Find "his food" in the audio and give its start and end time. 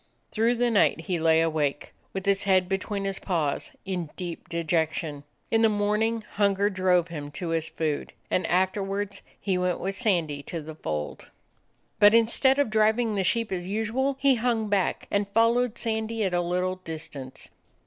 7.49-8.11